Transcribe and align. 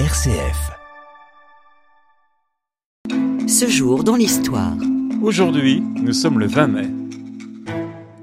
RCF. 0.00 0.72
Ce 3.46 3.68
jour 3.68 4.02
dans 4.02 4.16
l'histoire. 4.16 4.72
Aujourd'hui, 5.22 5.80
nous 5.80 6.12
sommes 6.12 6.40
le 6.40 6.48
20 6.48 6.66
mai. 6.66 6.90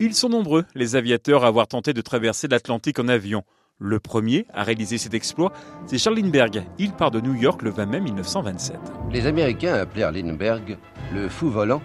Ils 0.01 0.13
sont 0.13 0.27
nombreux, 0.27 0.65
les 0.75 0.97
aviateurs, 0.97 1.45
à 1.45 1.47
avoir 1.47 1.67
tenté 1.67 1.93
de 1.93 2.01
traverser 2.01 2.49
l'Atlantique 2.49 2.99
en 2.99 3.07
avion. 3.07 3.43
Le 3.79 4.01
premier 4.01 4.45
à 4.53 4.63
réaliser 4.63 4.97
cet 4.97 5.13
exploit, 5.13 5.53
c'est 5.85 5.97
Charles 5.97 6.17
Lindbergh. 6.17 6.65
Il 6.77 6.91
part 6.91 7.09
de 7.09 7.21
New 7.21 7.35
York 7.35 7.61
le 7.61 7.69
20 7.69 7.85
mai 7.85 8.01
1927. 8.01 8.77
Les 9.09 9.25
Américains 9.25 9.75
appelèrent 9.75 10.11
Lindbergh 10.11 10.77
le 11.13 11.29
fou 11.29 11.49
volant 11.49 11.81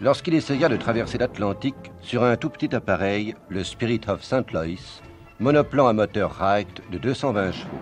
lorsqu'il 0.00 0.34
essaya 0.34 0.68
de 0.68 0.76
traverser 0.76 1.18
l'Atlantique 1.18 1.92
sur 2.00 2.24
un 2.24 2.36
tout 2.36 2.50
petit 2.50 2.74
appareil, 2.74 3.36
le 3.48 3.62
Spirit 3.62 4.00
of 4.08 4.24
St. 4.24 4.50
Louis, 4.52 4.80
monoplan 5.38 5.86
à 5.86 5.92
moteur 5.92 6.32
Wright 6.40 6.82
de 6.90 6.98
220 6.98 7.52
chevaux. 7.52 7.80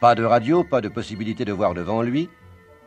Pas 0.00 0.14
de 0.14 0.22
radio, 0.22 0.62
pas 0.62 0.80
de 0.80 0.88
possibilité 0.88 1.44
de 1.44 1.52
voir 1.52 1.74
devant 1.74 2.02
lui. 2.02 2.28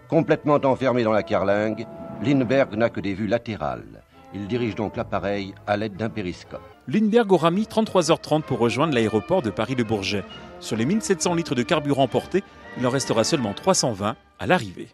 Complètement 0.08 0.60
enfermé 0.64 1.04
dans 1.04 1.12
la 1.12 1.24
carlingue, 1.24 1.86
Lindbergh 2.24 2.74
n'a 2.76 2.90
que 2.90 3.02
des 3.02 3.14
vues 3.14 3.28
latérales. 3.28 4.04
Il 4.34 4.48
dirige 4.48 4.76
donc 4.76 4.96
l'appareil 4.96 5.54
à 5.68 5.76
l'aide 5.76 5.98
d'un 5.98 6.10
périscope. 6.10 6.62
Lindbergh 6.88 7.34
aura 7.34 7.52
mis 7.52 7.64
33h30 7.64 8.44
pour 8.44 8.60
rejoindre 8.60 8.94
l'aéroport 8.94 9.42
de 9.42 9.50
Paris-Le 9.50 9.84
Bourget. 9.84 10.24
Sur 10.62 10.78
les 10.78 10.86
1700 10.86 11.36
litres 11.36 11.54
de 11.54 11.64
carburant 11.64 12.08
portés, 12.08 12.44
il 12.78 12.88
en 12.88 12.90
restera 12.90 13.26
seulement 13.26 13.54
320 13.54 14.16
à 14.40 14.48
l'arrivée. 14.48 14.88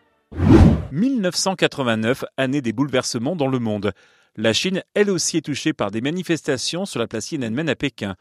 1989, 0.92 2.26
année 2.36 2.62
des 2.62 2.74
bouleversements 2.74 3.36
dans 3.36 3.48
le 3.48 3.60
monde. 3.60 3.92
La 4.38 4.54
Chine, 4.54 4.82
elle 4.96 5.12
aussi, 5.12 5.38
est 5.38 5.42
touchée 5.42 5.74
par 5.74 5.92
des 5.92 6.02
manifestations 6.02 6.86
sur 6.86 7.00
la 7.00 7.06
place 7.06 7.28
Tiananmen 7.28 7.70
à 7.70 7.76
Pékin. 7.76 8.16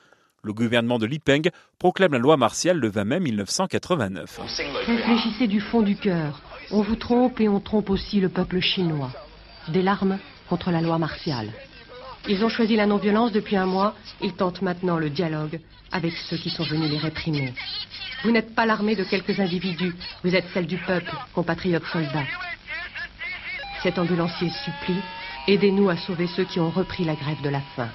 Le 0.47 0.53
gouvernement 0.53 1.01
de 1.01 1.07
Li 1.07 1.19
Peng 1.19 1.51
proclame 1.77 2.13
la 2.13 2.19
loi 2.19 2.37
martiale 2.37 2.79
le 2.79 2.89
20 2.89 3.05
mai 3.05 3.19
1989. 3.19 4.39
Réfléchissez 4.87 5.49
du 5.49 5.61
fond 5.61 5.83
du 5.83 5.97
cœur. 5.97 6.41
On 6.71 6.83
vous 6.83 6.95
trompe 6.95 7.41
et 7.41 7.49
on 7.49 7.59
trompe 7.59 7.91
aussi 7.91 8.21
le 8.21 8.29
peuple 8.29 8.61
chinois. 8.61 9.11
Des 9.67 9.83
larmes 9.83 10.21
contre 10.49 10.71
la 10.71 10.81
loi 10.81 10.99
martiale. 10.99 11.51
Ils 12.29 12.45
ont 12.45 12.49
choisi 12.49 12.77
la 12.77 12.87
non-violence 12.87 13.33
depuis 13.33 13.57
un 13.57 13.67
mois. 13.67 13.97
Ils 14.23 14.35
tentent 14.35 14.63
maintenant 14.63 14.99
le 14.99 15.11
dialogue 15.11 15.59
avec 15.91 16.13
ceux 16.13 16.37
qui 16.37 16.51
sont 16.51 16.63
venus 16.63 16.93
les 16.93 16.99
réprimer. 16.99 17.53
Vous 18.23 18.31
n'êtes 18.31 18.55
pas 18.55 18.67
l'armée 18.67 18.95
de 18.95 19.03
quelques 19.03 19.41
individus. 19.41 19.97
Vous 20.23 20.37
êtes 20.37 20.47
celle 20.55 20.69
du 20.69 20.79
peuple, 20.79 21.11
compatriotes 21.35 21.87
soldats. 21.87 22.29
Cet 23.83 23.99
ambulancier 23.99 24.51
supplie. 24.65 25.03
Aidez-nous 25.49 25.89
à 25.89 25.97
sauver 25.97 26.27
ceux 26.27 26.43
qui 26.43 26.59
ont 26.59 26.71
repris 26.71 27.05
la 27.05 27.15
grève 27.15 27.41
de 27.41 27.49
la 27.49 27.61
faim. 27.77 27.89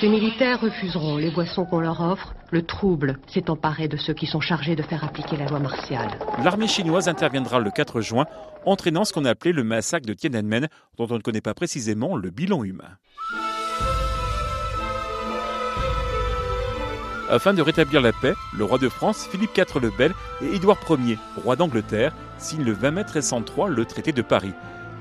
Ces 0.00 0.08
militaires 0.08 0.60
refuseront 0.60 1.16
les 1.16 1.32
boissons 1.32 1.64
qu'on 1.64 1.80
leur 1.80 2.00
offre. 2.00 2.32
Le 2.52 2.62
trouble 2.62 3.18
s'est 3.26 3.50
emparé 3.50 3.88
de 3.88 3.96
ceux 3.96 4.14
qui 4.14 4.26
sont 4.26 4.40
chargés 4.40 4.76
de 4.76 4.82
faire 4.82 5.02
appliquer 5.02 5.36
la 5.36 5.46
loi 5.46 5.58
martiale. 5.58 6.10
L'armée 6.44 6.68
chinoise 6.68 7.08
interviendra 7.08 7.58
le 7.58 7.72
4 7.72 8.02
juin, 8.02 8.26
entraînant 8.66 9.04
ce 9.04 9.12
qu'on 9.12 9.24
appelait 9.24 9.50
le 9.50 9.64
massacre 9.64 10.06
de 10.06 10.14
Tiananmen, 10.14 10.68
dont 10.96 11.08
on 11.10 11.14
ne 11.14 11.22
connaît 11.22 11.40
pas 11.40 11.54
précisément 11.54 12.14
le 12.14 12.30
bilan 12.30 12.62
humain. 12.62 12.98
Afin 17.28 17.52
de 17.52 17.62
rétablir 17.62 18.00
la 18.00 18.12
paix, 18.12 18.34
le 18.56 18.62
roi 18.62 18.78
de 18.78 18.88
France, 18.88 19.26
Philippe 19.26 19.56
IV 19.56 19.80
le 19.80 19.90
Bel 19.90 20.12
et 20.40 20.54
Édouard 20.54 20.78
Ier, 20.88 21.18
roi 21.42 21.56
d'Angleterre, 21.56 22.14
signent 22.38 22.64
le 22.64 22.72
20 22.72 22.90
mai 22.92 23.04
1303 23.04 23.70
le 23.70 23.84
traité 23.86 24.12
de 24.12 24.22
Paris. 24.22 24.52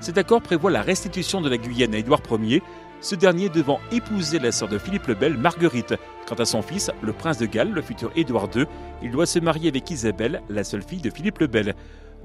Cet 0.02 0.18
accord 0.18 0.42
prévoit 0.42 0.72
la 0.72 0.82
restitution 0.82 1.42
de 1.42 1.50
la 1.50 1.58
Guyane 1.58 1.94
à 1.94 2.00
Édouard 2.00 2.24
Ier, 2.42 2.64
ce 3.02 3.14
dernier 3.14 3.50
devant 3.50 3.80
épouser 3.92 4.40
la 4.40 4.52
sœur 4.52 4.68
de 4.68 4.80
Philippe 4.80 5.06
le 5.06 5.14
Bel, 5.14 5.38
Marguerite. 5.38 5.94
Quant 6.28 6.36
à 6.36 6.46
son 6.46 6.64
fils, 6.64 6.90
le 7.04 7.14
prince 7.14 7.38
de 7.38 7.46
Galles, 7.46 7.72
le 7.72 7.84
futur 7.84 8.12
Édouard 8.16 8.50
II, 8.56 8.66
il 9.04 9.12
doit 9.12 9.28
se 9.28 9.38
marier 9.38 9.70
avec 9.70 9.92
Isabelle, 9.92 10.42
la 10.50 10.64
seule 10.64 10.82
fille 10.82 11.02
de 11.02 11.12
Philippe 11.12 11.38
le 11.38 11.46
Bel. 11.46 11.76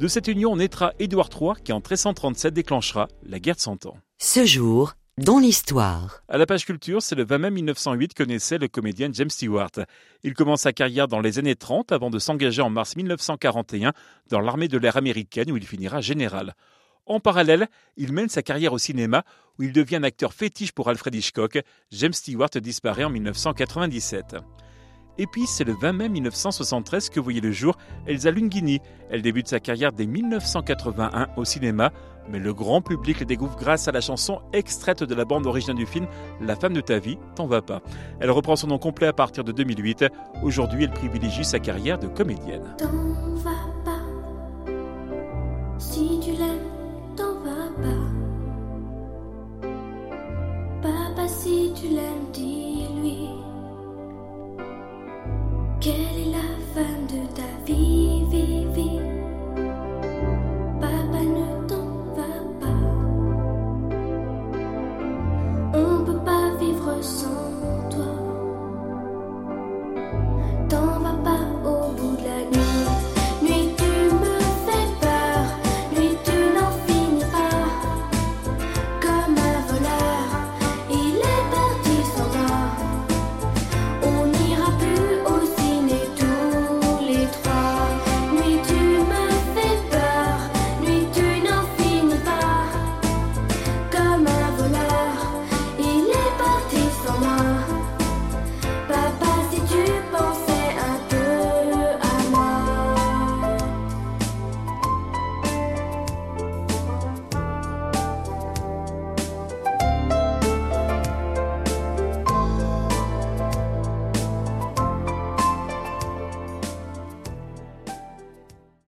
De 0.00 0.08
cette 0.08 0.26
union 0.26 0.56
naîtra 0.56 0.94
Édouard 0.98 1.28
III 1.38 1.52
qui 1.62 1.72
en 1.74 1.80
1337 1.80 2.54
déclenchera 2.54 3.08
la 3.22 3.38
guerre 3.38 3.56
de 3.56 3.60
Cent 3.60 3.84
Ans. 3.84 3.98
Ce 4.16 4.46
jour 4.46 4.94
dans 5.18 5.38
l'histoire. 5.38 6.22
À 6.28 6.36
la 6.36 6.44
page 6.44 6.66
culture, 6.66 7.00
c'est 7.00 7.14
le 7.14 7.24
20 7.24 7.38
mai 7.38 7.50
1908 7.50 8.12
que 8.12 8.22
naissait 8.22 8.58
le 8.58 8.68
comédien 8.68 9.08
James 9.12 9.30
Stewart. 9.30 9.70
Il 10.22 10.34
commence 10.34 10.62
sa 10.62 10.74
carrière 10.74 11.08
dans 11.08 11.20
les 11.20 11.38
années 11.38 11.56
30 11.56 11.92
avant 11.92 12.10
de 12.10 12.18
s'engager 12.18 12.60
en 12.60 12.68
mars 12.68 12.96
1941 12.96 13.92
dans 14.28 14.40
l'armée 14.40 14.68
de 14.68 14.76
l'air 14.76 14.98
américaine 14.98 15.50
où 15.50 15.56
il 15.56 15.66
finira 15.66 16.02
général. 16.02 16.54
En 17.06 17.20
parallèle, 17.20 17.68
il 17.96 18.12
mène 18.12 18.28
sa 18.28 18.42
carrière 18.42 18.72
au 18.72 18.78
cinéma 18.78 19.24
où 19.58 19.62
il 19.62 19.72
devient 19.72 19.96
un 19.96 20.02
acteur 20.02 20.34
fétiche 20.34 20.72
pour 20.72 20.88
Alfred 20.88 21.14
Hitchcock. 21.14 21.60
James 21.92 22.12
Stewart 22.12 22.50
disparaît 22.60 23.04
en 23.04 23.10
1997. 23.10 24.36
Et 25.18 25.26
puis, 25.26 25.46
c'est 25.46 25.64
le 25.64 25.72
20 25.72 25.92
mai 25.92 26.08
1973 26.08 27.08
que 27.08 27.20
voyait 27.20 27.40
le 27.40 27.52
jour 27.52 27.76
Elsa 28.06 28.30
Lungini. 28.30 28.80
Elle 29.10 29.22
débute 29.22 29.48
sa 29.48 29.60
carrière 29.60 29.92
dès 29.92 30.04
1981 30.04 31.28
au 31.36 31.44
cinéma, 31.44 31.92
mais 32.28 32.38
le 32.38 32.52
grand 32.52 32.82
public 32.82 33.20
la 33.20 33.24
découvre 33.24 33.56
grâce 33.56 33.88
à 33.88 33.92
la 33.92 34.00
chanson 34.00 34.40
extraite 34.52 35.02
de 35.02 35.14
la 35.14 35.24
bande 35.24 35.46
originale 35.46 35.76
du 35.76 35.86
film 35.86 36.06
La 36.40 36.56
femme 36.56 36.74
de 36.74 36.80
ta 36.80 36.98
vie, 36.98 37.18
t'en 37.34 37.46
va 37.46 37.62
pas. 37.62 37.80
Elle 38.20 38.30
reprend 38.30 38.56
son 38.56 38.66
nom 38.66 38.78
complet 38.78 39.06
à 39.06 39.12
partir 39.12 39.44
de 39.44 39.52
2008. 39.52 40.06
Aujourd'hui, 40.42 40.84
elle 40.84 40.92
privilégie 40.92 41.44
sa 41.44 41.60
carrière 41.60 41.98
de 41.98 42.08
comédienne. 42.08 42.76
Si 51.66 51.72
tu 51.72 51.88
l'aimes, 51.88 52.26
dis-lui. 52.32 53.28
Quelle 55.80 55.94
est 55.94 56.30
la 56.30 56.48
femme 56.74 57.06
de 57.08 57.26
ta 57.34 57.48
vie, 57.64 58.24
vie, 58.30 58.66
vie? 58.74 59.05